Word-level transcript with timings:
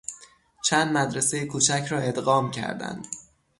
چند 0.63 0.91
مدرسهی 0.97 1.45
کوچک 1.45 1.85
را 1.89 1.99
ادغام 1.99 2.51
کردن 2.51 3.01